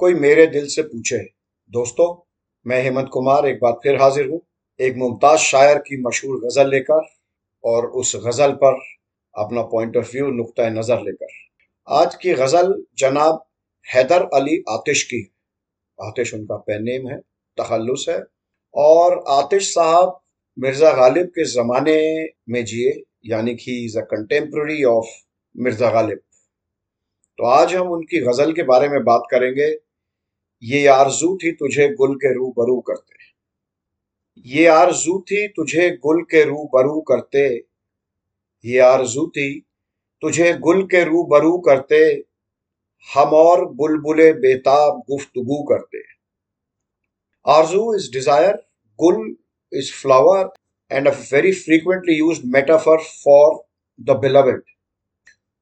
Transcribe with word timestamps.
कोई 0.00 0.14
मेरे 0.14 0.46
दिल 0.46 0.66
से 0.68 0.82
पूछे, 0.82 1.18
दोस्तों, 1.72 2.06
मैं 2.66 2.82
हेमंत 2.82 3.08
कुमार 3.12 3.46
एक 3.46 3.58
बार 3.62 3.72
फिर 3.82 4.00
हाजिर 4.00 4.28
हूँ। 4.30 4.40
एक 4.80 4.96
मुमताज़ 4.96 5.40
शायर 5.40 5.78
की 5.78 6.00
मशहूर 6.02 6.36
गज़ल 6.40 6.68
लेकर 6.70 7.08
और 7.64 7.86
उस 7.92 8.14
गज़ल 8.26 8.52
पर 8.52 8.78
अपना 9.34 9.62
पॉइंट 9.62 9.96
ऑफ़ 9.96 10.10
व्यू 10.12 10.30
नुकता 10.30 10.68
नज़र 10.70 11.00
लेकर। 11.00 11.32
आज 11.88 12.14
की 12.14 12.32
गज़ल 12.32 12.72
जनाब 12.98 13.42
हैदर 13.86 14.28
अली 14.34 14.62
आतिश 14.68 15.02
की 15.02 15.20
आतिश 15.98 16.34
उनका 16.34 16.56
पेन 16.58 16.82
नेम 16.82 17.08
है, 17.08 17.18
तखल्लुस 17.58 18.06
है। 18.08 18.22
और 18.74 19.22
आतिश 19.30 19.72
साहब 19.74 20.18
मिर्ज़ा 20.56 20.92
गालिब 20.92 21.26
के 21.28 21.44
जमाने 21.44 21.98
में 22.48 22.64
जिए, 22.64 22.92
यानी 23.26 23.54
कि 23.54 23.84
is 23.84 23.98
a 23.98 24.02
contemporary 24.04 24.82
of 24.84 25.06
Mirza 25.54 25.90
Ghalib. 25.90 26.20
तो 27.38 27.46
आज 27.46 27.74
हम 27.74 27.90
उनकी 27.90 28.20
गज़ल 28.22 28.52
के 28.52 28.62
बारे 28.64 28.88
में 28.88 29.02
बात 29.04 29.28
करेंगे। 29.30 29.70
ये 30.62 30.86
आरज़ू 30.86 31.36
थी 31.42 31.50
तुझे 31.52 31.88
गुल 31.94 32.14
के 32.16 32.32
रू 32.34 32.48
बरू 32.56 32.78
करते। 32.86 33.16
ये 34.46 34.66
आरज़ू 34.66 35.18
थी 35.30 35.46
तुझे 35.48 35.90
गुल 36.04 36.22
के 36.30 36.42
रू 36.44 36.64
बरू 36.74 37.00
करते। 37.08 37.44
ये 38.64 38.78
आरज़ू 38.78 39.26
थी 39.36 39.48
तुझे 40.22 40.52
गुल 40.58 40.82
के 40.86 41.02
रू 41.04 41.22
बरू 41.24 41.56
करते। 41.68 42.00
हम 43.06 43.34
और 43.34 43.64
बुलबुले 43.74 44.32
बेताब 44.32 45.02
गुफ्तगु 45.10 45.62
करते। 45.64 46.02
Arzoo 47.46 47.94
is 47.94 48.10
desire, 48.12 48.54
gul 48.98 49.36
is 49.72 49.92
flower 49.92 50.50
and 50.90 51.08
a 51.08 51.12
very 51.32 51.52
frequently 51.52 52.14
use 52.14 52.40
metaphor 52.46 53.02
for 53.24 53.62
the 53.98 54.18
beloved 54.20 54.62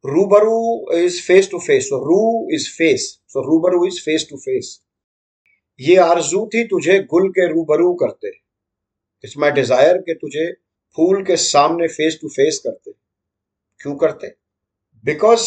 rubaru 0.04 0.58
is 0.94 1.20
face 1.22 1.50
to 1.50 1.58
face 1.58 1.88
so 1.92 2.00
ru 2.00 2.48
is 2.54 2.68
face 2.70 3.06
so 3.32 3.44
rubaru 3.46 3.86
is 3.86 4.00
face 4.00 4.26
to 4.30 4.36
face 4.36 4.78
ये 5.80 5.96
आरज़ू 5.98 6.44
थी 6.54 6.64
तुझे 6.66 6.98
गुल 7.10 7.28
के 7.30 7.46
रूबरू 7.52 7.92
करते। 8.02 8.28
इट्स 9.24 9.36
माई 9.38 9.50
डिज़ायर 9.50 9.98
के 10.00 10.14
तुझे 10.14 10.50
फूल 10.98 11.22
के 11.24 11.36
सामने 11.36 11.88
फेस 11.88 12.18
टू 12.22 12.28
फेस 12.28 12.60
करते। 12.66 12.92
क्यों 13.80 13.94
करते? 13.96 14.26
Because 15.04 15.46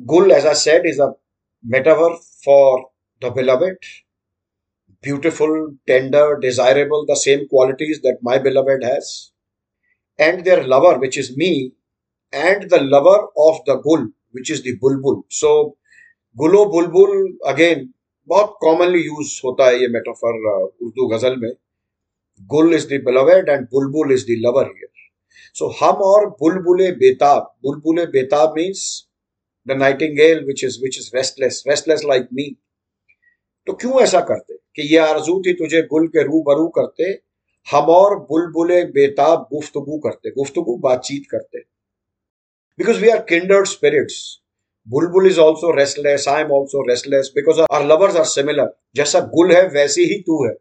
gul 0.00 0.32
as 0.32 0.46
I 0.46 0.54
said 0.54 0.86
is 0.86 1.00
a 1.02 1.12
metaphor 1.64 2.14
for 2.44 2.80
the 3.22 3.32
beloved 3.36 3.86
beautiful 5.04 5.56
tender 5.86 6.34
desirable 6.40 7.04
the 7.10 7.16
same 7.18 7.44
qualities 7.46 7.98
that 7.98 8.18
my 8.24 8.38
beloved 8.46 8.84
has 8.84 9.10
and 10.18 10.42
their 10.44 10.62
lover 10.66 10.98
which 10.98 11.18
is 11.18 11.32
me 11.38 11.50
and 12.32 12.68
the 12.70 12.80
lover 12.84 13.26
of 13.42 13.58
the 13.70 13.80
gul 13.82 14.04
which 14.36 14.50
is 14.50 14.62
the 14.62 14.78
bulbul 14.80 15.20
so 15.32 15.52
gulo 16.36 16.64
bulbul 16.70 17.12
again 17.46 17.88
बहुत 18.28 18.56
commonly 18.60 19.00
use 19.00 19.40
होता 19.44 19.66
है 19.66 19.80
ये 19.80 19.88
metaphor 19.88 20.42
Urdu 20.82 21.06
ghazal 21.08 21.36
में। 21.36 21.50
Gul 22.40 22.74
is 22.74 22.86
the 22.86 23.00
beloved 23.04 23.48
and 23.48 23.66
bulbul 23.66 24.12
is 24.12 24.24
the 24.24 24.36
lover 24.38 24.66
here 24.66 24.88
so 25.56 25.68
हम 25.80 26.02
और 26.04 26.28
बुलबुले 26.40 26.90
बेताब 26.92 27.54
बुलबुले 27.62 28.06
बेताब 28.12 28.54
means 28.56 28.82
the 29.66 29.76
nightingale 29.78 30.44
which 30.44 30.64
is 30.64 30.78
which 30.82 30.98
is 30.98 31.10
restless 31.14 31.62
restless 31.68 32.02
like 32.04 32.28
me 32.34 32.54
तो 33.66 33.72
क्यों 33.72 34.00
ऐसा 34.02 34.20
करते? 34.20 34.54
कि 34.54 34.82
ये 34.82 34.98
आरज़ू 34.98 35.40
थी 35.40 35.52
तुझे 35.52 35.80
गुल 35.82 36.06
के 36.08 36.22
रू 36.22 36.42
बरू 36.42 36.66
करते, 36.68 37.04
हम 37.66 37.86
और 37.90 38.18
बुलबुले 38.20 38.82
बेताब 38.92 39.46
गुफ्तगु 39.52 39.98
करते, 39.98 40.30
गुफ्तगु 40.30 40.76
बातचीत 40.78 41.24
करते। 41.30 41.58
Because 42.78 43.00
we 43.02 43.08
are 43.08 43.22
kindred 43.28 43.66
spirits 43.66 44.18
bulbul 44.88 45.26
is 45.26 45.38
also 45.40 45.70
restless 45.76 46.26
I 46.28 46.42
am 46.42 46.50
also 46.52 46.82
restless 46.88 47.30
because 47.34 47.60
our 47.72 47.84
lovers 47.86 48.16
are 48.16 48.24
similar 48.26 48.74
जैसा 48.96 49.20
गुल 49.34 49.52
है, 49.52 49.66
वैसी 49.68 50.04
ही 50.04 50.20
तू 50.20 50.44
है। 50.44 50.52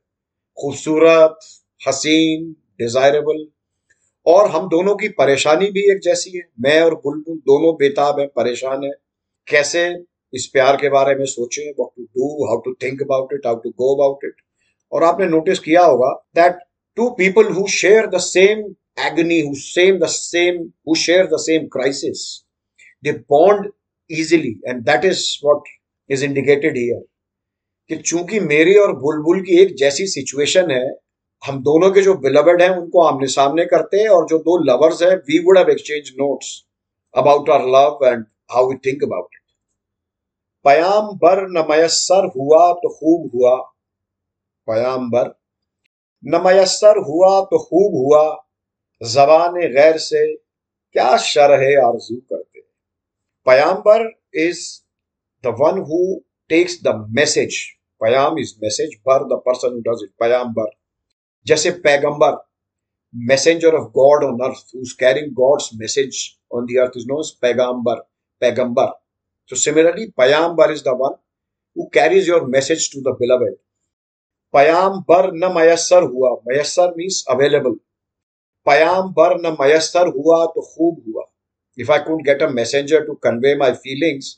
खूबसूरत, 0.57 1.37
हसीन 1.81 2.51
डिजायरेबल 2.79 3.45
और 4.25 4.49
हम 4.51 4.67
दोनों 4.69 4.95
की 4.95 5.07
परेशानी 5.17 5.69
भी 5.71 5.81
एक 5.91 5.99
जैसी 6.03 6.37
है। 6.37 6.43
मैं 6.61 6.79
और 6.81 6.95
बुलबुल 6.95 7.37
दोनों 7.49 7.73
बेताब 7.75 8.19
हैं, 8.19 8.27
परेशान 8.35 8.83
है। 8.83 8.91
कैसे 9.47 9.83
इस 10.33 10.45
प्यार 10.53 10.75
के 10.77 10.89
बारे 10.89 11.15
में 11.15 11.25
सोचें 11.25 11.71
what 11.79 11.89
to 11.89 12.03
do 12.03 12.45
how 12.47 12.57
to 12.61 12.73
think 12.83 13.01
about 13.01 13.33
it 13.33 13.45
how 13.45 13.55
to 13.55 13.69
go 13.69 13.93
about 13.95 14.25
it 14.25 14.41
और 14.91 15.03
आपने 15.03 15.25
नोटिस 15.27 15.59
किया 15.59 15.83
होगा 15.83 16.11
that 16.35 16.57
two 16.97 17.09
people 17.17 17.51
who 17.53 17.67
share 17.71 18.07
the 18.07 18.17
same 18.21 18.63
agony 19.05 19.41
who 19.43 19.53
same 19.61 20.01
the 20.01 20.07
same 20.09 20.59
who 20.87 20.95
share 20.99 21.23
the 21.27 21.39
same 21.45 21.63
crisis, 21.71 22.19
they 23.03 23.13
bond 23.33 23.65
easily. 24.09 24.57
And 24.65 24.85
that 24.85 25.05
is 25.05 25.39
what 25.41 25.61
is 26.09 26.23
indicated 26.23 26.75
here. 26.75 27.01
कि 27.89 27.95
चूँकि 27.95 28.39
मेरी 28.39 28.75
और 28.75 28.91
बुलबुल 28.99 29.41
की 29.41 29.57
एक 29.61 29.75
जैसी 29.77 30.05
सिचुएशन 30.07 30.71
है, 30.71 30.85
हम 31.43 31.61
दोनों 31.63 31.89
के 31.91 32.01
जो 32.01 32.13
बिलवेड 32.19 32.61
हैं, 32.61 32.69
उनको 32.69 33.01
आमने 33.01 33.27
सामने 33.27 33.65
करते 33.65 33.97
हैं, 33.97 34.07
और 34.09 34.25
जो 34.29 34.37
दो 34.39 34.57
लवर्स 34.63 35.01
हैं 35.03 35.15
we 35.27 35.39
would 35.45 35.57
have 35.57 35.69
exchange 35.71 36.09
notes 36.19 36.49
about 37.13 37.49
our 37.49 37.67
love 37.75 38.05
and 38.07 38.25
how 38.51 38.69
we 38.69 38.75
think 38.85 39.03
about 39.03 39.35
it 39.35 39.41
पयाम 40.65 41.11
बर 41.23 41.41
न 41.49 41.65
मयसर 41.69 42.25
हुआ 42.35 42.71
तो 42.73 42.89
खूब 42.95 43.29
हुआ। 43.35 43.55
पयाम 44.67 45.09
बर 45.11 45.33
न 46.23 46.41
मयसर 46.45 46.97
हुआ 47.07 47.39
तो 47.51 47.59
खूब 47.63 47.95
हुआ। 47.95 48.23
जबान 49.01 49.59
गैर 49.73 49.97
से 49.99 50.25
क्या 50.35 51.15
शर 51.23 51.53
है। 51.63 51.75
आरज़ू 51.81 52.15
करते 52.15 52.54
payambar 53.45 54.07
is 54.47 54.63
the 55.43 55.55
one 55.61 55.79
who 55.89 56.01
takes 56.49 56.79
the 56.83 56.95
message 57.19 57.61
payam 58.01 58.39
is 58.39 58.53
message 58.63 58.95
bar 59.07 59.23
the 59.29 59.39
person 59.45 59.79
does 59.87 60.03
it 60.03 60.11
पयाम्बर 60.19 60.69
जैसे 61.45 61.71
पैगंबर 61.87 62.43
messenger 63.13 63.75
of 63.75 63.89
God 63.97 64.23
on 64.23 64.39
earth 64.49 64.75
who 64.75 64.81
is 64.81 64.93
carrying 64.99 65.33
God's 65.41 65.69
message 65.81 66.21
on 66.55 66.65
the 66.65 66.79
earth 66.83 66.97
is 66.97 67.07
known 67.07 67.23
paigambar 67.41 68.05
paigambar 68.41 68.93
so 69.49 69.55
similarly, 69.55 70.11
payambar 70.17 70.71
is 70.71 70.81
the 70.81 70.95
one 70.95 71.13
who 71.75 71.87
carries 71.89 72.27
your 72.27 72.47
message 72.47 72.89
to 72.89 73.01
the 73.01 73.13
beloved. 73.13 73.53
Payambar 74.53 75.33
na 75.33 75.49
mayassar 75.49 76.01
hua. 76.01 76.37
Mayassar 76.47 76.95
means 76.95 77.23
available. 77.29 77.75
बर 78.67 79.35
न 79.41 79.55
मयसर 79.59 80.07
हुआ 80.13 80.45
तो 80.53 80.61
खूब 80.61 81.03
हुआ 81.07 81.23
if 81.77 81.91
I 81.91 81.99
could 81.99 82.21
get 82.25 82.43
a 82.43 82.47
messenger 82.49 83.05
to 83.05 83.13
convey 83.23 83.55
my 83.57 83.71
feelings 83.83 84.37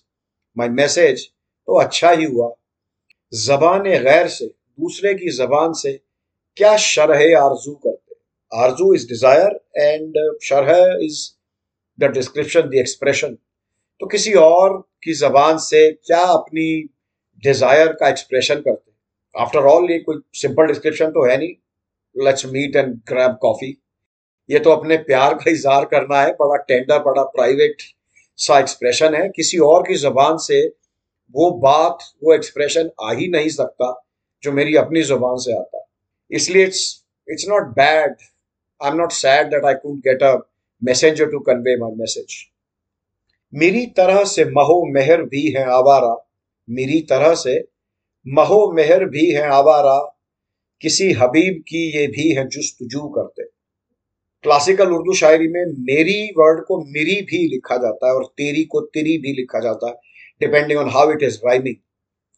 my 0.58 0.70
message 0.72 1.26
तो 1.26 1.80
अच्छा 1.80 2.12
ही 2.12 2.24
हुआ। 2.26 2.50
जबान 3.34 3.84
गैर 3.84 4.28
से, 4.28 4.46
दूसरे 4.46 5.14
की 5.14 5.30
जबान 5.38 5.74
से 5.74 6.00
क्या 6.58 6.76
शरह 6.80 7.40
आरज़ू 7.40 7.74
करते? 7.76 8.16
Arzoo 8.52 8.94
is 8.96 9.08
desire 9.08 9.60
and 9.78 10.14
sharah 10.44 11.06
is 11.06 11.20
the 12.00 12.12
description 12.14 12.70
the 12.70 12.76
expression 12.80 13.34
तो 14.02 14.08
किसी 14.08 14.34
और 14.36 14.78
की 15.04 15.14
जबान 15.14 15.58
से 15.60 15.92
क्या 15.92 16.22
अपनी 16.24 16.68
डिज़ायर 17.44 17.92
का 18.00 18.10
एक्सप्रेशन 18.10 18.56
करते? 18.56 18.92
आफ्टर 19.36 19.66
ऑल 19.68 19.92
ये 19.92 20.00
कोई 20.00 20.22
सिंपल 20.36 20.68
डिस्क्रिप्शन 20.68 21.12
तो 21.12 21.26
है 21.30 21.38
नहीं। 21.38 21.54
Let's 22.16 22.46
meet 22.46 22.76
and 22.76 22.94
grab 23.10 23.38
coffee 23.42 23.72
ये 24.50 24.60
तो 24.60 24.72
अपने 24.72 24.98
प्यार 24.98 25.34
का 25.34 25.52
इजहार 25.52 25.86
करना 25.86 26.22
है, 26.22 26.32
बड़ा 26.32 26.56
टेंडर 26.58 27.00
बड़ा 27.04 27.24
प्राइवेट 27.26 27.82
सा 28.40 28.60
एक्सप्रेशन 28.60 29.16
है। 29.16 29.28
किसी 29.30 29.58
और 29.60 29.84
की 29.88 29.96
जबान 29.98 30.38
से 30.38 30.66
वो 31.36 31.50
बात, 31.60 31.98
वो 32.24 32.34
एक्सप्रेशन 32.34 32.90
आ 33.02 33.12
ही 33.14 33.28
नहीं 33.28 33.50
सकता 33.50 33.94
जो 34.44 34.52
मेरी 34.52 34.76
अपनी 34.76 35.02
ज़ुबान 35.04 35.38
से 35.38 35.58
आता। 35.58 35.84
इसलिए 36.32 36.66
it's 36.66 36.84
it's 37.28 37.46
not 37.50 37.68
bad 37.76 38.16
I 38.82 38.90
am 38.90 38.96
not 38.96 39.12
sad 39.12 39.48
that 39.48 39.66
I 39.66 39.74
could 39.74 39.98
get 40.08 40.24
a 40.24 40.36
messenger 40.82 41.26
to 41.26 41.40
convey 41.40 41.76
my 41.78 41.92
message 42.00 42.36
मेरी 43.54 43.86
तरह 43.98 44.24
से 44.26 44.46
महो 44.46 44.84
मेहर 44.94 45.22
भी 45.24 45.50
है 45.52 45.64
आवारा। 45.72 46.16
मेरी 46.68 47.00
तरह 47.10 47.34
से 47.36 47.54
महो 48.26 48.72
मेहर 48.72 49.06
भी 49.06 49.30
है 49.32 49.48
आवारा। 49.50 49.98
किसी 50.82 51.12
हबीब 51.12 51.62
की 51.68 51.84
ये 51.98 52.08
भी 52.08 52.30
है 52.30 52.48
जुस्तजू 52.48 53.08
करते। 53.10 53.44
क्लासिकल 54.44 54.92
उर्दू 54.92 55.14
शायरी 55.14 55.48
में 55.48 55.66
मेरी 55.86 56.22
वर्ड 56.38 56.64
को 56.66 56.78
मेरी 56.86 57.16
भी 57.22 57.38
लिखा 57.48 57.78
जाता 57.78 58.08
है 58.08 58.14
और 58.14 58.26
तेरी 58.38 58.64
को 58.64 58.82
तेरी 58.94 59.18
भी 59.18 59.34
लिखा 59.34 59.60
जाता 59.60 59.88
है 59.88 59.94
depending 60.42 60.80
on 60.80 60.90
how 60.90 61.12
it 61.12 61.24
is 61.24 61.38
rhyming 61.46 61.76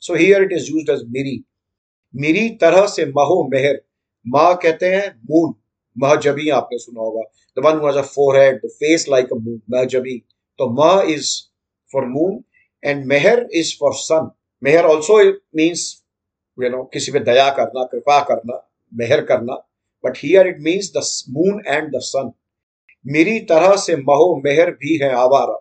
so 0.04 0.16
here 0.16 0.44
it 0.44 0.54
is 0.54 0.72
use 0.72 0.92
as 0.92 1.04
मेरी। 1.10 1.44
मेरी 2.14 2.50
तरह 2.62 2.86
से 2.88 3.06
महो 3.08 3.44
मेहर। 3.52 3.82
माँ 4.26 4.56
कहते 4.64 4.86
हैं 4.86 5.08
मून 5.32 5.54
महजबी 5.96 6.50
आपने 6.50 6.78
सुना 6.78 7.02
होगा। 7.02 7.22
The 7.58 7.66
one 7.66 7.80
was 7.80 7.96
a 7.96 8.02
forehead 8.08 8.60
the 8.66 8.70
face 8.70 9.06
like 9.10 9.34
a 9.34 9.36
moon 9.36 9.62
महजबी 9.72 10.18
तो 10.60 10.70
mah 10.74 11.14
is 11.14 11.30
for 11.92 12.06
moon 12.08 12.44
and 12.84 13.06
mehar 13.06 13.48
is 13.54 13.76
for 13.80 13.94
sun 13.94 14.30
mehar 14.64 14.86
also 14.86 15.24
means 15.56 15.82
you 16.58 16.70
know 16.70 16.84
किसी 16.84 17.12
पे 17.12 17.20
दया 17.22 17.50
करना, 17.50 17.84
कृपा 17.84 18.20
करना, 18.24 18.62
मेहर 18.94 19.22
करना। 19.26 19.66
But 20.04 20.18
here 20.18 20.48
it 20.48 20.60
means 20.62 20.92
the 20.98 21.04
moon 21.34 21.62
and 21.68 21.90
the 21.96 22.00
sun 22.04 22.32
मेरी 23.06 23.40
तरह 23.50 23.76
से 23.78 23.96
महो 23.96 24.36
मेहर 24.46 24.72
भी 24.72 24.98
है 25.02 25.12
आवारा। 25.16 25.60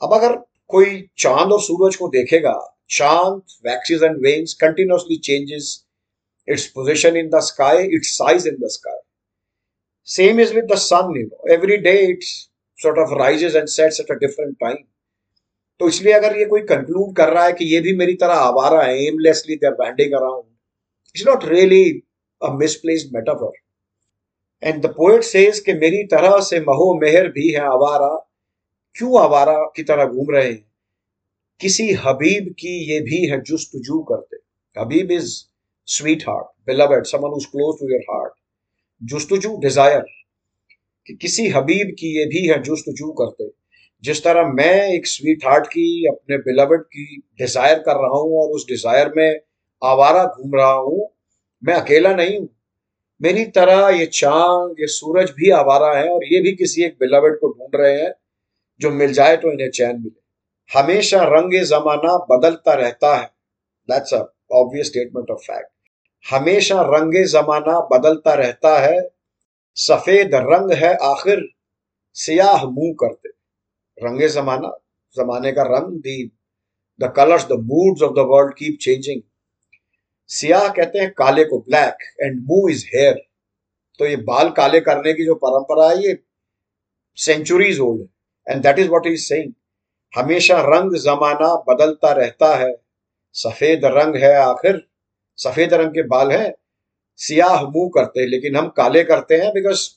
अब 0.00 0.14
अगर 0.14 0.34
कोई 0.70 1.00
चाँद 1.18 1.52
और 1.52 1.60
सूरज 1.62 1.96
को 1.96 2.08
देखेगा, 2.08 2.54
चाँद 2.90 3.42
waxes 3.66 4.02
and 4.02 4.16
wanes 4.16 4.54
continuously 4.54 5.16
changes 5.18 5.84
its 6.48 6.66
position 6.68 7.16
in 7.16 7.28
the 7.28 7.40
sky 7.42 7.84
its 7.96 8.08
size 8.08 8.48
in 8.48 8.56
the 8.60 8.68
sky 8.70 8.98
same 10.08 10.40
is 10.40 10.54
with 10.54 10.64
the 10.72 10.76
sun 10.78 11.14
every 11.52 11.76
day 11.76 11.96
it's 12.06 12.28
sort 12.78 12.98
of 12.98 13.18
rises 13.20 13.56
and 13.56 13.68
sets 13.68 14.00
at 14.00 14.10
a 14.10 14.14
different 14.18 14.56
time 14.60 14.76
तो 15.80 15.88
इसलिए 15.88 16.12
अगर 16.12 16.36
ये 16.38 16.44
कोई 16.44 16.60
conclude 16.60 17.14
कर 17.16 17.32
रहा 17.32 17.44
है 17.44 17.52
कि 17.52 17.64
ये 17.64 17.80
भी 17.80 17.96
मेरी 17.96 18.14
तरह 18.14 18.34
आवारा 18.42 18.82
है 18.82 18.98
aimlessly 19.06 19.56
there 19.56 19.72
bending 19.80 20.12
around 20.12 20.44
it's 21.16 21.26
not 21.26 21.44
really 21.44 21.84
a 22.42 22.52
misplaced 22.54 23.14
metaphor 23.14 23.52
and 24.62 24.82
the 24.82 24.86
poet 24.96 25.22
says 25.24 25.58
कि 25.60 25.72
मेरी 25.74 26.02
तरह 26.06 26.38
से 26.42 26.60
महो 26.60 26.92
मेहर 27.00 27.28
भी 27.28 27.50
है 27.50 27.60
आवारा, 27.62 28.14
क्यों 28.96 29.20
आवारा 29.20 29.58
की 29.76 29.82
तरह 29.82 30.04
घूम 30.06 30.30
रहे 30.30 30.48
हैं? 30.48 30.64
किसी 31.60 31.92
हबीब 31.96 32.54
की 32.58 32.78
ये 32.90 33.00
भी 33.00 33.26
है 33.26 33.40
जुस्तजू 33.42 34.00
करते। 34.02 34.36
Habib 34.76 35.10
is 35.12 35.34
sweetheart 36.28 36.46
beloved 36.66 37.04
someone 37.06 37.32
who's 37.32 37.44
close 37.46 37.78
to 37.80 37.88
your 37.88 38.00
heart 38.10 38.32
justju 39.02 39.56
desire 39.60 40.04
कि 41.06 41.14
किसी 41.14 41.48
हबीब 41.48 41.94
की 41.98 42.16
ये 42.18 42.24
भी 42.26 42.46
है 42.48 42.62
जुस्तजू 42.62 43.10
करते। 43.20 43.50
जिस 44.04 44.22
तरह 44.24 44.52
मैं 44.54 44.88
एक 44.88 45.06
स्वीट 45.06 45.44
हार्ट 45.46 45.66
की, 45.66 46.06
अपने 46.06 46.36
बिलवड 46.38 46.82
की 46.84 47.04
डिज़ायर 47.38 47.78
कर 47.78 47.96
रहा 47.96 48.18
हूँ 48.18 48.42
और 48.42 48.50
उस 48.50 48.66
डिज़ायर 48.68 49.12
में 49.16 49.40
आवारा 49.82 50.24
घूम 50.24 50.54
रहा 50.54 50.72
हूँ 50.72 51.08
मैं 51.64 51.74
अकेला 51.74 52.14
नहीं 52.14 52.38
हूँ। 52.38 52.48
मेरी 53.20 53.44
तरह 53.44 53.88
ये 53.88 54.06
चाँद, 54.06 54.76
ये 54.80 54.86
सूरज 54.86 55.30
भी 55.30 55.50
आवारा 55.50 55.96
है 55.98 56.08
और 56.08 56.24
ये 56.24 56.40
भी 56.40 56.52
किसी 56.52 56.82
एक 56.82 56.96
बिलवड 57.00 57.38
को 57.40 57.48
ढूंढ 57.48 57.80
रहे 57.80 58.00
हैं, 58.00 58.12
जो 58.80 58.90
मिल 58.90 59.12
जाए 59.12 59.36
तो 59.36 59.52
इन्हें 59.52 59.70
चैन 59.70 59.96
मिले। 59.96 60.20
हमेशा 60.70 61.22
रंग 61.22 61.62
जमाना 61.64 62.16
बदलता 62.30 62.74
रहता 62.74 63.16
है। 63.16 63.26
That's 63.88 64.14
a 64.14 64.22
obvious 64.52 64.86
statement 64.86 65.30
of 65.30 65.38
fact 65.38 65.68
हमेशा 66.24 66.82
रंग 66.82 67.24
जमाना 67.24 67.78
बदलता 67.92 68.34
रहता 68.34 68.78
है। 68.78 69.00
सफ़ेद 69.76 70.34
रंग 70.34 70.72
है 70.72 70.94
आखिर, 71.04 71.42
सियाह 72.16 72.64
मुँह 72.64 72.92
करते। 73.00 73.28
रंगे 73.98 74.28
जमाना, 74.28 74.68
जमाने 75.16 75.52
का 75.52 75.62
रंग 75.68 75.98
the 75.98 76.32
the 77.00 77.12
colours 77.16 77.46
the 77.46 77.52
moods 77.64 78.02
of 78.02 78.12
the 78.12 78.26
world 78.28 78.54
keep 78.54 78.78
changing 78.80 79.20
सियाह 80.30 80.68
कहते 80.68 80.98
हैं 80.98 81.10
काले 81.10 81.44
को 81.44 81.58
black 81.58 81.94
and 82.22 82.40
mu 82.46 82.68
is 82.68 82.84
hair 82.86 83.14
तो 83.98 84.06
ये 84.06 84.16
बाल 84.30 84.50
काले 84.50 84.80
करने 84.80 85.12
की 85.14 85.24
जो 85.24 85.34
परंपरा 85.44 85.88
है 85.90 86.02
ये 86.02 86.18
centuries 87.18 87.80
old 87.80 88.08
and 88.46 88.62
that 88.62 88.78
is 88.78 88.88
what 88.88 89.06
is 89.06 89.24
saying 89.24 89.52
हमेशा 90.18 90.60
रंग 90.66 90.96
जमाना 90.96 91.54
बदलता 91.68 92.12
रहता 92.12 92.54
है। 92.56 92.74
सफ़ेद 93.34 93.84
रंग 93.84 94.16
है 94.16 94.34
आखिर। 94.34 94.86
सफ़ेद 95.38 95.74
रंग 95.74 95.90
के 95.90 96.02
बाल 96.02 96.32
हैं। 96.32 96.52
सियाह 97.16 97.62
मुँह 97.62 97.90
करते 97.94 98.20
हैं 98.20 98.28
लेकिन 98.28 98.56
हम 98.56 98.68
काले 98.68 99.04
करते 99.04 99.36
हैं 99.36 99.52
because 99.52 99.88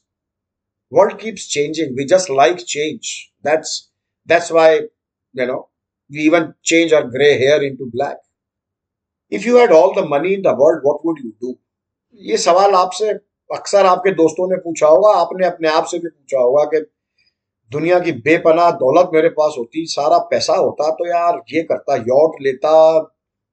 world 0.93 1.19
keeps 1.19 1.49
changing 1.49 1.97
we 1.97 2.05
just 2.05 2.31
like 2.31 2.57
change 2.57 3.13
that's 3.45 3.85
That's 4.29 4.51
why, 4.51 4.81
you 5.35 5.45
know, 5.47 5.69
we 6.11 6.19
even 6.19 6.53
change 6.61 6.91
our 6.93 7.03
gray 7.03 7.39
hair 7.39 7.63
into 7.63 7.85
black. 7.85 8.17
If 9.31 9.45
you 9.47 9.57
had 9.57 9.71
all 9.71 9.93
the 9.95 10.03
money 10.07 10.29
in 10.35 10.43
the 10.45 10.53
world, 10.59 10.85
what 10.85 11.03
would 11.05 11.19
you 11.23 11.31
do? 11.43 11.53
ये 12.21 12.37
सवाल 12.37 12.71
आपसे 12.75 13.09
अक्सर 13.49 13.85
आपके 13.85 14.11
दोस्तों 14.11 14.49
ने 14.51 14.57
पूछा 14.57 14.87
होगा 14.87 15.11
आपने 15.13 15.47
अपने 15.47 15.69
आप 15.69 15.85
से 15.85 15.99
भी 15.99 16.07
पूछा 16.07 16.39
होगा 16.39 16.63
कि 16.63 16.79
दुनिया 17.71 17.99
की 17.99 18.11
बेपनाह 18.11 18.71
दौलत 18.71 19.09
मेरे 19.13 19.29
पास 19.29 19.55
होती 19.57 19.85
सारा 19.85 20.17
पैसा 20.17 20.53
होता 20.53 20.89
तो 20.91 21.07
यार 21.07 21.41
ये 21.53 21.63
करता 21.63 21.95
यॉट 21.95 22.41
लेता 22.41 22.99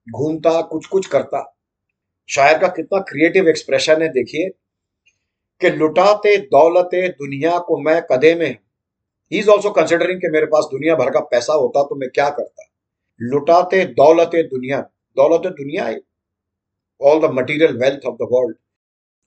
घूमता 0.06 0.60
कुछ 0.62 0.86
कुछ 0.86 1.06
करता। 1.06 1.42
शायर 2.28 2.58
का 2.58 2.68
कितना 2.68 3.00
क्रिएटिव 3.00 3.48
एक्सप्रेशन 3.48 4.02
है 4.02 4.08
देखिए 4.08 4.48
कि 5.60 5.70
लुटाते 5.70 6.36
दौलते 6.36 7.08
दुनिया 7.08 7.58
को 7.58 7.80
मैं 7.82 8.00
कदे 8.12 8.34
में। 8.34 8.50
ही 9.32 9.38
इज़ 9.38 9.50
ऑल्सो 9.50 9.70
कंसिडरिंग 9.70 10.20
मेरे 10.32 10.46
पास 10.46 10.64
दुनिया 10.64 10.94
भर 10.94 11.10
का 11.10 11.20
पैसा 11.20 11.52
होता 11.52 11.82
तो 11.82 11.94
मैं 11.94 12.08
क्या 12.14 12.28
करता? 12.30 12.64
लुटाते 13.20 13.84
दौलत 13.84 14.30
दुनिया। 14.34 14.84
दौलत 15.20 15.46
दुनिया 15.58 15.88
all 17.00 17.20
the 17.20 17.30
material 17.34 17.76
wealth 17.78 18.06
of 18.06 18.16
the 18.16 18.28
world 18.32 18.56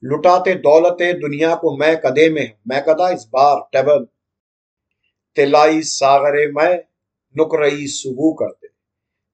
लुटाते 0.02 0.54
दौलत 0.66 1.02
दुनिया 1.22 1.54
को 1.62 1.76
मैं 1.76 1.96
कदे 2.04 2.28
में 2.36 2.52
मैं 2.68 2.82
कदा 2.84 3.08
इस 3.10 3.26
बार 3.32 3.60
टेबल 3.72 4.06
तिलाई 5.36 5.82
सागरे 5.88 6.46
मैं 6.52 6.72
नुक 7.34 7.54
रही 7.60 7.86
सुबू 7.88 8.32
करते 8.42 8.68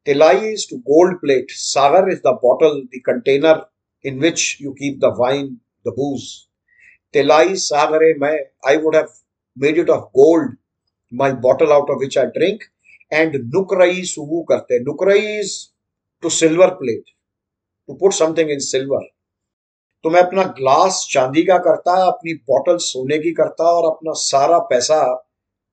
तिलाई 0.07 0.53
is 0.53 0.67
to 0.71 0.77
gold 0.91 1.21
plate 1.21 1.51
Sagar 1.59 2.11
is 2.13 2.19
the 2.27 2.39
bottle 2.43 2.81
the 2.81 3.01
container 3.07 3.67
in 4.05 4.21
which 4.21 4.57
you 4.63 4.73
keep 4.81 4.99
the 5.05 5.15
wine 5.21 5.47
the 5.87 5.95
booze 6.01 6.33
तिलाई 7.15 7.55
सागरे 7.61 8.13
मैं 8.21 8.37
I 8.69 8.77
would 8.79 8.97
have 8.97 9.15
made 9.57 9.79
it 9.79 9.89
of 9.89 10.13
gold, 10.13 10.51
my 11.13 11.33
bottle 11.33 11.73
out 11.73 11.89
of 11.91 11.99
which 11.99 12.17
I 12.17 12.27
drink, 12.27 12.63
and 13.11 13.35
nukrai 13.53 14.01
subu 14.03 14.45
karte. 14.45 14.85
Nukrai 14.87 15.41
is 15.41 15.71
to 16.23 16.31
silver 16.31 16.71
plate 16.75 17.03
to 17.89 17.95
put 17.95 18.13
something 18.13 18.51
in 18.51 18.59
silver 18.59 19.09
तो 20.05 20.11
मैं 20.11 20.23
अपना 20.23 20.43
glass 20.59 21.07
चांदी 21.11 21.43
का 21.43 21.59
करता, 21.59 21.93
अपनी 22.07 22.35
bottle 22.35 22.77
सोने 22.77 23.19
की 23.19 23.33
करता 23.33 23.65
और 23.65 23.91
अपना 23.91 24.13
सारा 24.13 24.59
पैसा 24.59 24.99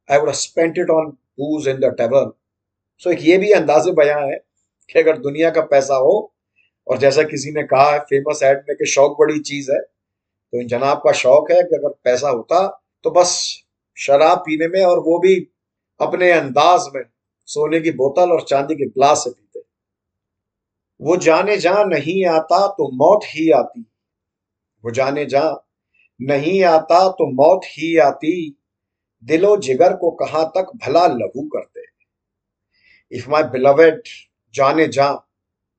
I 0.10 0.18
would 0.20 0.32
spent 0.32 0.78
it 0.78 0.90
on 0.90 1.10
booze 1.40 1.68
in 1.68 1.80
the 1.80 1.94
table 1.98 2.32
so 2.98 3.12
एक 3.12 3.20
ये 3.22 3.38
भी 3.38 3.52
अंदाजे 3.52 3.92
बयां 3.92 4.22
है 4.32 4.38
कि 4.90 5.00
अगर 5.00 5.18
दुनिया 5.18 5.50
का 5.50 5.62
पैसा 5.62 5.96
हो, 5.96 6.34
और 6.88 6.98
जैसा 6.98 7.24
किसी 7.24 7.52
ने 7.52 7.64
कहा 7.64 7.92
है 7.92 8.00
फ़ेमस 8.00 8.44
एड 8.44 8.64
में 8.70 8.76
कि 8.78 8.86
शौक 8.86 9.16
बड़ी 9.20 9.40
चीज़ 9.40 9.72
है 9.72 9.80
तो 9.80 10.62
इन 10.62 10.68
जनाब 10.68 10.98
का 10.98 11.12
शौक 11.12 11.52
है 11.52 11.62
कि 11.64 11.76
अगर 11.76 11.94
पैसा 12.04 12.30
होता 12.30 12.66
तो 13.04 13.12
बस 13.12 13.36
शराब 13.98 14.38
पीने 14.38 14.68
में 14.68 14.84
और 14.86 15.00
वो 15.00 15.20
भी 15.20 15.36
अपने 16.00 16.32
अंदाज 16.32 16.90
में 16.96 17.04
सोने 17.48 17.80
की 17.82 17.92
बोतल 17.92 18.32
और 18.32 18.42
चांदी 18.42 18.76
के 18.76 18.86
ग्लास 18.86 19.24
से 19.24 19.30
वो 21.04 21.16
जाने 21.18 21.58
जा 21.58 21.84
नहीं 21.84 22.26
आता 22.26 22.68
तो 22.68 22.90
मौत 22.96 23.24
ही 23.26 23.50
आती। 23.52 23.82
वो 24.84 24.92
जाने 24.92 25.26
जा 25.26 25.42
नहीं 26.20 26.64
आता 26.64 27.08
तो 27.10 27.26
मौत 27.34 27.66
ही 27.68 27.96
आती। 27.98 28.36
दिलो 29.24 29.56
जिगर 29.58 29.94
को 29.94 30.12
कहाँ 30.12 30.46
तक 30.58 30.72
भला 30.76 31.06
लघु 31.08 31.48
करते। 31.48 31.86
इफ़ 33.12 33.30
माई 33.30 33.44
बिलवेड 33.44 34.02
जाने 34.54 34.88
जा 34.88 35.10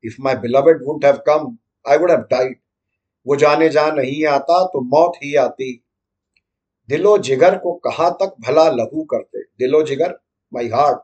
if 0.05 0.17
my 0.21 0.35
beloved 0.35 0.83
would 0.87 1.05
have 1.05 1.17
come 1.29 1.57
I 1.85 1.99
would 1.99 2.11
have 2.11 2.21
died 2.31 2.57
वो 3.27 3.37
जाने 3.37 3.69
जा 3.69 3.91
नहीं 3.91 4.25
आता 4.27 4.65
तो 4.65 4.81
मौत 4.81 5.13
ही 5.23 5.35
आती। 5.37 5.73
दिलो 6.89 7.17
जिगर 7.19 7.57
को 7.59 7.73
कहाँ 7.85 8.11
तक 8.23 8.35
भला 8.41 8.69
लहू 8.71 9.05
करते। 9.05 9.43
दिलो 9.59 9.83
जिगर 9.83 10.19
माई 10.53 10.69
हार्ट 10.69 11.01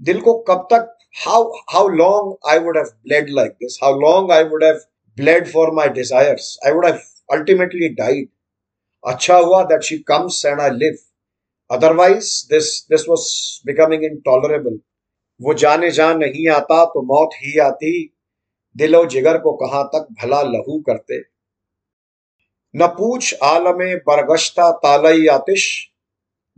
दिल 0.00 0.20
को 0.20 0.34
कब 0.48 0.68
तक 0.72 0.97
how 1.14 1.44
how 1.70 1.88
long 1.88 2.50
I 2.50 2.58
would 2.58 2.76
have 2.76 2.86
bled 2.86 3.30
like 3.30 3.52
this 3.52 3.78
how 3.82 4.00
long 4.00 4.32
I 4.32 4.44
would 4.44 4.64
have 4.64 4.80
bled 5.16 5.48
for 5.52 5.70
my 5.70 5.88
desires 5.88 6.58
I 6.66 6.72
would 6.72 6.86
have 6.86 7.00
ultimately 7.32 7.88
died 7.94 8.28
अच्छा 9.04 9.36
हुआ 9.36 9.62
that 9.62 9.82
she 9.82 9.98
comes 9.98 10.44
and 10.46 10.60
I 10.60 10.70
live 10.70 10.98
otherwise 11.70 12.30
this 12.50 12.86
this 12.90 13.08
was 13.08 13.26
becoming 13.66 14.04
intolerable 14.04 14.78
वो 15.40 15.54
जाने 15.54 15.90
जा 15.90 16.12
नहीं 16.14 16.48
आता 16.48 16.84
तो 16.84 17.02
मौत 17.02 17.34
ही 17.34 17.58
आती। 17.58 17.90
दिलो 18.76 19.04
जिगर 19.06 19.38
को 19.38 19.52
कहाँ 19.52 19.82
तक 19.84 20.06
भला 20.22 20.42
लहू 20.42 20.80
करते। 20.80 21.18
न 22.74 22.86
पूछ 22.86 23.34
आलम 23.42 23.78
बरगश्ता 24.06 24.70
तालई 24.70 25.26
आतिश। 25.26 25.66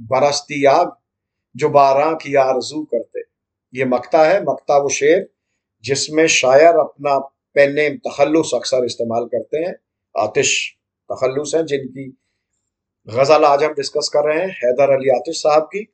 बरसती 0.01 0.65
आग, 0.65 0.93
जो 1.57 1.69
बारह 1.69 2.13
की 2.13 2.35
आरज़ू 2.35 2.83
करते। 2.85 3.00
ये 3.75 3.85
मकता 3.87 4.25
है, 4.25 4.41
मकता 4.43 4.79
वो 4.79 4.89
शेर, 4.91 5.29
जिसमें 5.85 6.27
शायर 6.29 6.79
अपना 6.79 7.19
पेन 7.57 7.97
तखल्लुस 7.99 8.51
अक्सर 8.55 8.85
इस्तेमाल 8.85 9.25
करते 9.27 9.59
हैं, 9.59 9.75
आतिश 10.15 10.51
तखलुस 11.11 11.55
हैं, 11.55 11.65
जिनकी 11.67 12.05
गज़ल 13.09 13.45
आज 13.45 13.63
हम 13.65 13.73
डिस्कस 13.75 14.11
कर 14.13 14.29
रहे 14.29 14.41
हैं, 14.41 14.51
हैदर 14.55 14.93
अली 14.95 15.09
आतिश 15.11 15.43
साहब 15.43 15.63
की। 15.65 15.87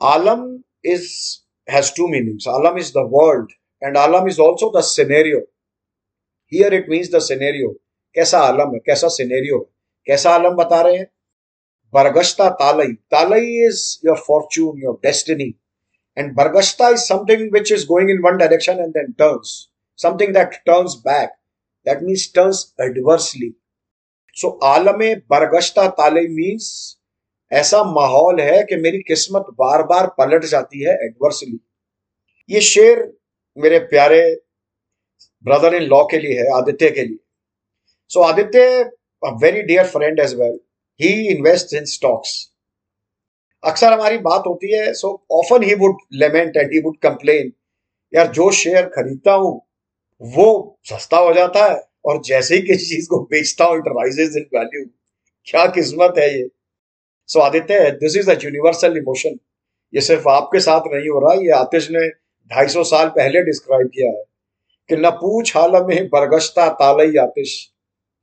आलम 0.00 0.42
इज़ 0.86 1.10
हैज़ 1.68 1.92
टू 1.96 2.08
मीनिंग्स 2.08 2.48
आलम 2.48 2.78
is 2.78 2.92
the 2.92 3.08
world 3.12 3.52
and 3.82 3.96
Alam 3.96 4.28
is 4.28 4.40
also 4.40 4.70
the 4.78 4.82
scenario 4.84 5.38
here 6.52 6.74
it 6.74 6.88
means 6.90 7.14
the 7.14 7.18
scenario 7.22 7.70
कैसा 8.16 8.38
आलम 8.40 8.74
है, 8.74 8.78
कैसा 8.78 9.08
सिनेरियो 9.08 9.58
है, 9.58 9.64
कैसा 10.06 10.30
आलम 10.30 10.54
बता 10.56 10.80
रहे 10.82 10.96
हैं? 10.96 11.06
बरगश्ता 11.92 12.48
तालई 12.60 12.92
तालई 13.10 13.66
is 13.66 13.82
your 14.06 14.16
fortune 14.26 14.82
your 14.82 14.94
destiny 15.04 15.54
and 16.18 16.34
बरगश्ता 16.34 16.88
is 16.88 17.00
something 17.02 17.48
which 17.52 17.72
is 17.72 17.86
going 17.86 18.10
in 18.10 18.22
one 18.24 18.36
direction 18.36 18.80
and 18.80 18.92
then 18.92 19.12
turns 19.18 19.56
something 19.98 20.34
that 20.34 20.54
turns 20.66 20.94
back 21.06 21.30
that 21.86 22.02
means 22.02 22.30
turns 22.34 22.64
adversely 22.80 23.52
so 24.36 24.48
आलम 24.64 24.98
बरगश्ता 25.30 25.86
तालई 26.00 26.26
मीन्स 26.34 26.66
ऐसा 27.52 27.82
माहौल 27.84 28.40
है 28.40 28.62
कि 28.64 28.76
मेरी 28.76 28.98
किस्मत 29.02 29.46
बार 29.58 29.82
बार 29.82 30.06
पलट 30.18 30.44
जाती 30.44 30.82
है 30.84 30.94
एडवर्सली 31.04 31.58
ये 32.50 32.60
शेर 32.60 33.00
मेरे 33.56 33.78
प्यारे 33.92 34.20
ब्रदर 35.44 35.74
इन 35.74 35.82
लॉ 35.82 36.02
के 36.04 36.18
लिए 36.18 36.38
है, 36.38 36.46
आदित्य 36.56 36.90
के 36.90 37.02
लिए. 37.02 37.18
So 38.10 38.20
Aditya 38.20 38.60
very 39.42 39.62
dear 39.62 39.86
friend 39.86 40.20
as 40.20 40.34
well 40.34 40.58
he 41.00 41.10
invest 41.28 41.74
in 41.74 41.84
stocks 41.84 42.32
अक्सर 43.62 43.92
हमारी 43.92 44.18
बात 44.20 44.42
होती 44.46 44.72
है 44.72 44.92
so 44.94 45.08
often 45.32 45.62
he 45.62 45.74
would 45.74 45.96
lament 46.14 46.56
and 46.56 46.72
he 46.72 46.80
would 46.80 46.96
complain 47.02 47.52
यार, 48.12 48.26
जो 48.28 48.50
शेयर 48.52 48.86
खरीदता 48.88 49.32
हूँ, 49.32 49.60
वो 50.22 50.78
सस्ता 50.90 51.16
हो 51.18 51.32
जाता 51.34 51.64
है 51.64 51.80
और 52.06 52.20
जैसे 52.24 52.56
ही 52.56 52.62
किसी 52.62 52.86
चीज़ 52.86 53.08
को 53.08 53.18
बेचता 53.32 53.64
हूँ 53.64 53.78
इट 53.78 53.88
राइजेज 53.88 54.36
इन 54.36 54.46
वैल्यू 54.54 54.84
क्या 55.46 55.66
किस्मत 55.72 56.14
है 56.18 56.28
ये। 56.30 56.48
So 57.28 57.40
Aditya 57.40 57.90
this 58.00 58.16
is 58.16 58.30
a 58.30 58.34
universal 58.44 58.96
emotion 58.96 59.38
ये 59.92 60.00
सिर्फ़ 60.00 60.28
आपके 60.28 60.60
साथ 60.60 60.88
नहीं 60.92 61.08
हो 61.08 61.20
रहा, 61.20 61.34
ये 61.34 61.50
आतिश 61.52 61.90
ने 61.90 62.08
250 62.50 62.82
साल 62.84 63.08
पहले 63.10 63.42
डिस्क्राइब 63.44 63.88
किया 63.94 64.08
है 64.08 64.24
कि 64.90 64.96
न 64.96 65.10
पूछ 65.12 65.56
हाल 65.56 65.82
में 65.86 66.08
बरगश्ता 66.08 66.68
तालई 66.74 67.16
आतिश, 67.18 67.54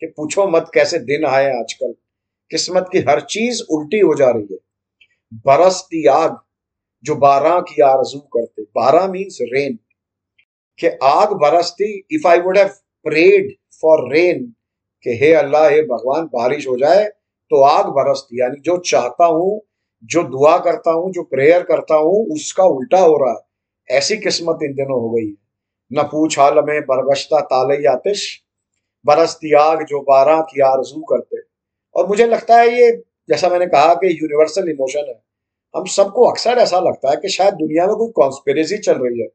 कि 0.01 0.07
पूछो 0.07 0.47
मत 0.47 0.71
कैसे 0.73 0.99
दिन 1.01 1.25
आए 1.25 1.51
आजकल, 1.51 1.93
किस्मत 2.51 2.89
की 2.91 2.99
हर 3.09 3.21
चीज़ 3.29 3.61
उल्टी 3.69 3.99
हो 3.99 4.15
जा 4.15 4.29
रही 4.29 4.47
है। 4.51 4.59
बरसती 5.35 6.05
आग 6.07 6.37
जो 7.03 7.15
बारह 7.15 7.59
की 7.59 7.81
आरज़ू 7.81 8.19
करते। 8.19 8.63
बारह 8.63 9.07
मीन्स 9.07 9.37
रेन 9.41 9.79
कि 10.79 10.87
आग 11.03 11.33
बरसती 11.33 12.07
if 12.11 12.27
I 12.27 12.39
would 12.39 12.57
have 12.57 12.67
prayed 13.03 13.55
for 13.81 14.13
rain 14.13 14.43
कि 15.03 15.17
हे 15.17 15.33
अल्लाह, 15.33 15.67
हे 15.69 15.81
भगवान, 15.81 16.25
बारिश 16.25 16.67
हो 16.67 16.77
जाए 16.77 17.03
तो 17.51 17.61
आग 17.61 17.85
बरसती। 17.85 18.41
यानी 18.41 18.59
जो 18.59 18.77
चाहता 18.77 19.25
हूँ, 19.25 19.61
जो 20.03 20.23
दुआ 20.23 20.57
करता 20.57 20.91
हूँ, 20.91 21.11
जो 21.11 21.23
प्रेयर 21.23 21.63
करता 21.63 21.95
हूँ, 21.95 22.25
उसका 22.33 22.63
उल्टा 22.63 22.99
हो 22.99 23.17
रहा। 23.17 23.51
है 23.89 23.97
ऐसी 23.97 24.17
किस्मत 24.17 24.59
इन 24.63 24.73
दिनों 24.73 25.01
हो 25.01 25.09
गई 25.09 25.27
है। 25.27 25.35
न 25.93 26.03
पूछ 26.03 26.39
हाल 26.39 26.53
में, 26.53 26.81
बरगश्ता 26.81 27.39
तालई 27.41 27.85
आतिश 27.85 28.43
बरसती 29.05 29.53
आग 29.53 29.85
जो 29.85 30.01
बारह 30.01 30.41
की 30.41 30.61
आरज़ू 30.61 31.01
करते। 31.01 31.41
और 31.95 32.07
मुझे 32.07 32.27
लगता 32.27 32.57
है 32.57 32.81
ये, 32.81 32.91
जैसा 33.29 33.49
मैंने 33.49 33.65
कहा 33.65 33.93
कि 33.93 34.07
यूनिवर्सल 34.07 34.69
इमोशन 34.69 35.05
है। 35.07 35.24
हम 35.75 35.85
सबको 35.91 36.29
अक्सर 36.31 36.57
ऐसा 36.59 36.79
लगता 36.79 37.09
है 37.09 37.15
कि 37.21 37.29
शायद 37.29 37.53
दुनिया 37.53 37.87
में 37.87 37.95
कोई 37.95 38.11
कॉन्स्पेरेसी 38.15 38.77
चल 38.87 38.97
रही 39.03 39.21
है 39.21 39.27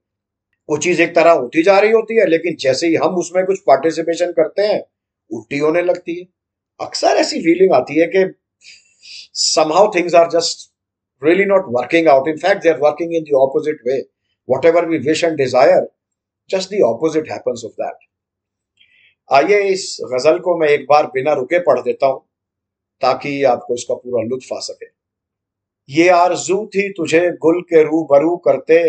वो 0.69 0.77
चीज़ 0.79 1.03
एक 1.03 1.15
तरह 1.15 1.33
होती 1.33 1.63
जा 1.63 1.79
रही 1.79 1.91
होती 1.93 2.17
है 2.17 2.27
लेकिन 2.27 2.57
जैसे 2.61 2.87
ही 2.87 2.95
हम 3.05 3.17
उसमें 3.19 3.45
कुछ 3.47 3.61
पार्टिसिपेशन 3.67 4.33
करते 4.33 4.67
हैं 4.67 4.83
उल्टी 5.31 5.59
होने 5.59 5.83
लगती 5.83 6.19
है 6.21 6.27
अक्सर 6.81 7.17
ऐसी 7.17 7.41
फीलिंग 7.41 7.73
आती 7.75 7.99
है 8.01 8.07
कि 8.07 8.25
somehow 9.33 9.91
things 9.91 10.15
are 10.15 10.29
just 10.29 10.71
really 11.23 11.45
not 11.45 11.71
working 11.71 12.09
out. 12.09 12.27
In 12.27 12.39
fact, 12.39 12.63
they 12.63 12.71
are 12.71 12.81
working 12.81 13.13
in 13.13 13.25
the 13.25 13.37
opposite 13.37 13.79
way. 13.85 14.05
Whatever 14.49 14.87
we 14.87 14.99
wish 14.99 15.23
and 15.23 15.37
desire, 15.37 15.87
just 16.51 16.71
the 16.71 16.83
opposite 16.83 17.29
happens 17.29 17.65
of 17.65 17.75
that. 17.77 17.95
आइए 19.31 19.59
इस 19.63 19.97
गज़ल 20.13 20.39
को 20.45 20.57
मैं 20.59 20.69
एक 20.69 20.87
बार 20.87 21.07
बिना 21.07 21.33
रुके 21.33 21.59
पढ़ 21.65 21.81
देता 21.81 22.07
हूँ 22.07 22.21
ताकि 23.03 23.43
आपको 23.51 23.75
इसका 23.75 23.95
पूरा 23.95 24.23
लुत्फ 24.23 24.53
आ 24.53 24.59
सके 24.61 24.87
ये 25.91 26.09
आरज़ू 26.11 26.65
थी 26.67 26.89
तुझे 26.93 27.21
गुल 27.43 27.61
के 27.63 27.83
रू 27.85 28.03
बरू 28.11 28.37
करते, 28.39 28.81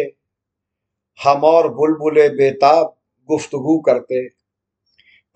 हम 1.20 1.43
और 1.46 1.67
बुलबुले 1.74 2.27
बेताब 2.31 2.93
गुफ्तगु 3.29 3.77
करते। 3.79 4.27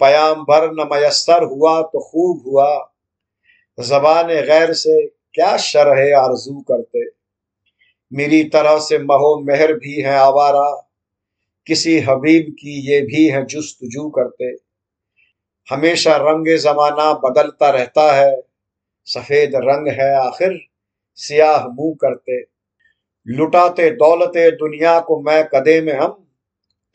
पयाम 0.02 0.44
भर 0.44 0.70
न 0.72 0.88
मयसर 0.92 1.44
हुआ 1.46 1.82
तो 1.84 2.00
खूब 2.02 2.44
हुआ, 2.48 2.70
जबान 3.78 4.28
गैर 4.46 4.74
से 4.76 5.06
क्या 5.06 5.56
शरह 5.60 6.18
आरज़ू 6.18 6.60
करते। 6.62 7.06
मेरी 8.12 8.44
तरह 8.50 8.80
से 8.80 9.00
महो 9.00 9.36
मेहर 9.42 9.74
भी 9.76 10.02
है 10.02 10.18
आवारा, 10.18 10.70
किसी 11.68 11.98
हबीब 12.02 12.52
की 12.52 12.80
ये 12.90 13.02
भी 13.04 13.26
है 13.28 13.44
जुस्तजू 13.46 14.08
करते। 14.10 14.54
हमेशा 15.68 16.16
रंग 16.20 16.56
जमाना 16.60 17.12
बदलता 17.22 17.70
रहता 17.72 18.12
है, 18.14 18.36
सफ़ेद 19.08 19.56
रंग 19.58 19.88
है 19.94 20.14
आखिर 20.18 20.60
सियाह 21.20 21.68
मुँह 21.68 21.96
करते, 22.02 22.40
लुटाते 23.28 23.90
दौलते 23.90 24.50
दुनिया 24.52 25.00
को 25.00 25.20
मैं 25.22 25.44
कदे 25.46 25.80
में 25.82 25.94
हम, 25.94 26.12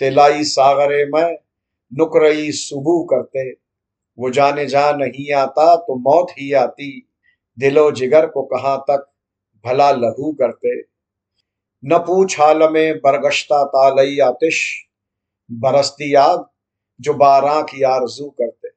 तिलाई 0.01 0.45
सागरे 0.45 1.05
में, 1.07 1.37
नुकरई 1.93 2.51
सुबू 2.53 3.03
करते। 3.05 3.51
वो 4.19 4.31
जाने 4.31 4.67
जा 4.67 4.91
नहीं 4.93 5.33
आता 5.33 5.75
तो 5.77 5.95
मौत 6.01 6.31
ही 6.31 6.53
आती, 6.53 7.07
दिलो 7.59 7.91
जिगर 7.93 8.27
को 8.27 8.43
कहाँ 8.43 8.79
तक 8.91 9.07
भला 9.65 9.91
लहू 9.93 10.33
करते। 10.33 10.81
न 11.83 11.99
पूछ 11.99 12.39
हाल 12.41 12.69
में 12.73 12.99
बरगश्ता 12.99 13.65
तालई 13.65 14.19
आतिश, 14.19 14.87
बरसती 15.51 16.13
आग 16.15 16.45
जो 17.01 17.15
बारह 17.15 17.61
की 17.63 17.83
आरज़ू 17.83 18.29
करते। 18.31 18.69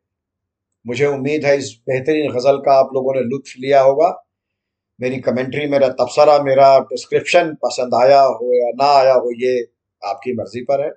मुझे 0.86 1.06
उम्मीद 1.06 1.46
है 1.46 1.58
इस 1.58 1.74
बेहतरीन 1.90 2.32
गज़ल 2.32 2.58
का 2.58 2.80
आप 2.80 2.90
लोगों 2.94 3.14
ने 3.14 3.22
लुत्फ 3.22 3.54
लिया 3.60 3.82
होगा। 3.82 4.10
मेरी 5.00 5.18
कमेंट्री 5.20 5.66
मेरा 5.68 5.88
तबसरा 5.92 6.38
मेरा 6.44 6.68
डिस्क्रिप्शन 6.90 7.54
पसंद 7.64 7.96
आया 7.96 8.22
हो 8.22 8.54
या 8.56 8.70
ना 8.78 8.92
आया 8.94 9.14
हो, 9.14 9.32
ये 9.34 9.62
आपकी 10.02 10.34
मर्ज़ी 10.36 10.62
पर 10.62 10.84
है। 10.84 10.92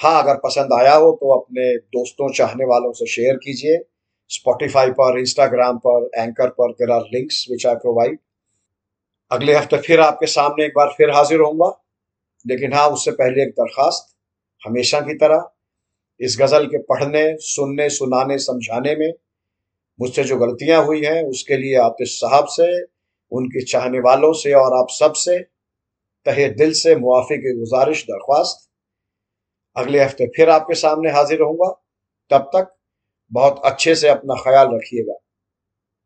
हाँ 0.00 0.22
अगर 0.22 0.36
पसंद 0.38 0.72
आया 0.72 0.94
हो 0.94 1.10
तो 1.12 1.32
अपने 1.32 1.74
दोस्तों, 1.76 2.32
चाहने 2.32 2.64
वालों 2.64 2.92
से 2.92 3.06
शेयर 3.06 3.36
कीजिए। 3.36 3.78
स्पॉटिफाई 4.30 4.90
पर 4.92 5.18
इंस्टाग्राम 5.18 5.78
पर 5.78 6.08
एंकर 6.16 6.48
पर 6.50 6.72
there 6.72 6.90
are 6.90 7.02
links 7.14 7.44
which 7.50 7.66
I 7.66 7.74
provide 7.76 8.18
अगले 9.30 9.54
हफ़्ते 9.54 9.78
फिर 9.78 10.00
आपके 10.00 10.26
सामने 10.28 10.64
एक 10.64 10.72
बार 10.76 10.94
फिर 10.96 11.10
हाजिर 11.10 11.40
होऊँगा। 11.40 11.70
लेकिन 12.44 12.72
हाँ 12.72 12.88
उससे 12.88 13.10
पहले 13.12 13.42
एक 13.42 13.50
दरखास्त 13.50 14.14
हमेशा 14.62 15.00
की 15.00 15.14
तरह। 15.16 15.48
इस 16.20 16.36
गज़ल 16.40 16.66
के 16.66 16.78
पढ़ने, 16.80 17.36
सुनने, 17.38 17.88
सुनाने, 17.90 18.38
समझाने 18.38 18.94
में 18.96 19.12
मुझसे 19.98 20.24
जो 20.24 20.36
गलतियाँ 20.38 20.82
हुई 20.84 21.04
हैं, 21.04 21.22
उसके 21.24 21.56
लिए 21.56 21.76
आतिश 21.80 22.12
साहब 22.14 22.46
से 22.50 22.66
उनके 23.32 23.64
चाहने 23.64 24.00
वालों 24.00 24.32
से 24.32 24.52
और 24.54 24.78
आप 24.78 24.86
सबसे 24.90 25.38
तहे 26.26 26.48
दिल 26.54 26.72
से 26.74 26.96
मुआफ़ी 26.96 27.36
की 27.38 27.58
गुजारिश 27.58 28.04
दरख्वास्त। 28.04 28.68
अगले 29.76 30.02
हफ़्ते 30.04 30.26
फिर 30.26 30.50
आपके 30.50 30.74
सामने 30.74 31.10
हाजिर 31.10 31.40
होऊँगा 31.40 31.70
तब 32.30 32.50
तक 32.56 32.74
बहुत 33.32 33.60
अच्छे 33.64 33.94
से 33.94 34.08
अपना 34.08 34.34
ख्याल 34.42 34.74
रखिएगा। 34.74 35.14